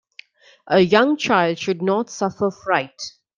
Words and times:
A 0.65 0.79
young 0.79 1.15
child 1.15 1.59
should 1.59 1.83
not 1.83 2.09
suffer 2.09 2.49
fright. 2.49 2.99